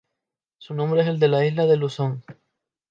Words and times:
Su 0.57 0.73
nombre 0.73 1.01
es 1.03 1.07
el 1.09 1.19
de 1.19 1.27
la 1.27 1.45
isla 1.45 1.67
de 1.67 1.77
Luzón. 1.77 2.23